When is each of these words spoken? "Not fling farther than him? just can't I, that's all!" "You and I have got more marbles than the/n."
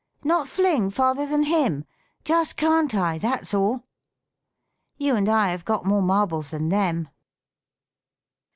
"Not 0.33 0.47
fling 0.47 0.89
farther 0.89 1.27
than 1.27 1.43
him? 1.43 1.85
just 2.23 2.57
can't 2.57 2.95
I, 2.95 3.19
that's 3.19 3.53
all!" 3.53 3.83
"You 4.97 5.15
and 5.15 5.29
I 5.29 5.49
have 5.49 5.63
got 5.63 5.85
more 5.85 6.01
marbles 6.01 6.49
than 6.49 6.69
the/n." 6.69 7.11